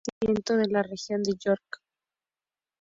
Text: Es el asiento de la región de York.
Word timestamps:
Es 0.03 0.07
el 0.27 0.31
asiento 0.31 0.57
de 0.57 0.67
la 0.67 0.81
región 0.81 1.21
de 1.21 1.33
York. 1.37 1.79